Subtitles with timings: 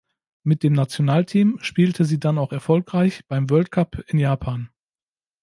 [0.41, 4.71] Mit dem Nationalteam spielte sie dann auch erfolgreich beim World Cup in Japan.